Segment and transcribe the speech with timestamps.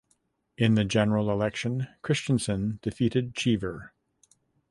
[0.57, 3.93] In the general election Christensen defeated Cheever.